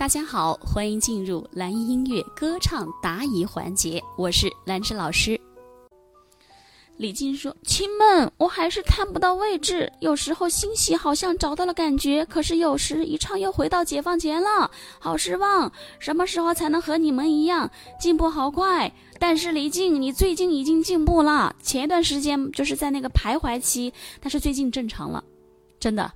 [0.00, 5.38] 大家好，欢迎进入蓝音音乐歌唱答疑环节，我是兰芝老师。
[6.96, 15.70] 李静说：“亲们，我还是探不到位置，有时候欣喜好像找到了感觉，可是有时一唱又回到解放前了，好失望。
[15.98, 18.90] 什么时候才能和你们一样进步好快？
[19.18, 25.22] 但是李静，你最近已经进步了，前一段时间就是在那个徘徊期，但是最近正常了，
[25.78, 26.10] 真的。”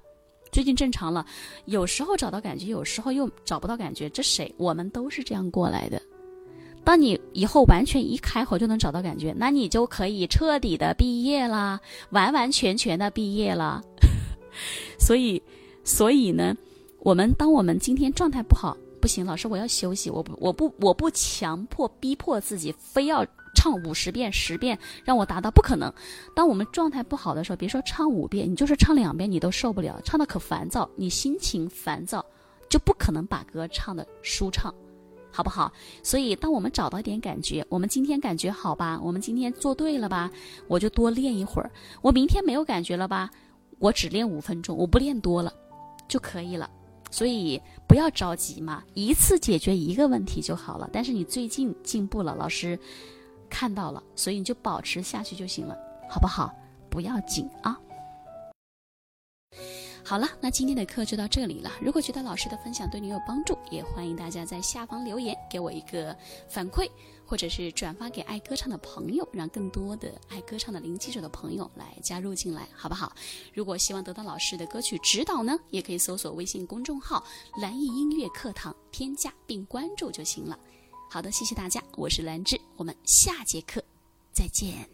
[0.54, 1.26] 最近正常了，
[1.64, 4.08] 有时候找到感觉，有时候又找不到感觉。
[4.10, 4.54] 这谁？
[4.56, 6.00] 我们都是这样过来的。
[6.84, 11.80] 当你以后完全一开口就能找到感觉，那你就可以彻底的毕业啦，
[12.10, 13.82] 完完全全的毕业了。
[14.96, 15.42] 所以，
[15.82, 16.56] 所以呢，
[17.00, 23.26] 我们当我们今天状态不好，不行，老师我要休息，我不，我不，我不强迫逼迫自己，非要。
[23.64, 25.90] 唱五十遍、十遍，让我达到不可能。
[26.36, 32.22] 当我们状态不好的时候，别说唱五遍，你就是唱两遍，你都受不了，唱的可烦躁，你心情烦躁，
[32.68, 34.70] 就不可能把歌唱的舒畅，
[35.32, 35.72] 好不好？
[36.02, 39.00] 所以，当我们找到一点感觉，我们今天感觉好吧？
[39.02, 40.30] 我们今天做对了吧？
[40.68, 41.70] 我就多练一会儿。
[42.02, 43.30] 我明天没有感觉了吧？
[43.78, 45.50] 我只练五分钟，我不练多了
[46.06, 46.68] 就可以了。
[47.10, 50.90] 所以不要着急嘛，一次解决一个问题就好了。
[50.92, 52.78] 但是你最近进步了，老师。
[53.54, 55.78] 看到了，所以你就保持下去就行了，
[56.10, 56.52] 好不好？
[56.90, 57.78] 不要紧啊。
[60.04, 61.70] 好了，那今天的课就到这里了。
[61.80, 66.14] 如果觉得老师的分享对你有帮助，也欢迎大家在下方留言给我一个
[66.48, 66.90] 反馈，
[67.24, 73.12] 或者是转发给爱歌唱的朋友，让更多的爱歌唱的零基础的朋友来加入进来，好不好？
[73.54, 77.24] 如果希望得到老师的歌曲指导呢，也可以搜索微信公众号
[77.62, 80.58] “蓝艺音乐课堂”，添加并关注就行了。
[81.14, 83.80] 好的，谢谢大家，我是兰芝，我们下节课
[84.32, 84.93] 再见。